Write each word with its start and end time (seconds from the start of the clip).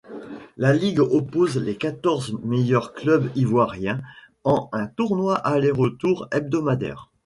La 0.57 0.73
ligue 0.73 0.99
oppose 0.99 1.57
les 1.59 1.77
quatorze 1.77 2.33
meilleurs 2.43 2.95
clubs 2.95 3.29
ivoiriens 3.35 4.01
en 4.43 4.67
un 4.71 4.87
tournoi 4.87 5.35
aller-retour 5.35 6.27
hebdomadaire. 6.33 7.11